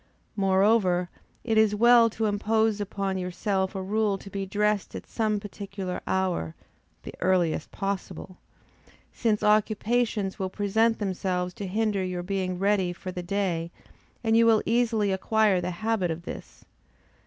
[0.35, 1.11] Moreover,
[1.43, 6.01] it is well to impose upon yourself a rule to be dressed at some particular
[6.07, 6.55] hour
[7.03, 8.37] (the earliest possible,)
[9.13, 13.69] since occupations will present themselves to hinder your being ready for the day;
[14.23, 16.65] and you will easily acquire the habit of this.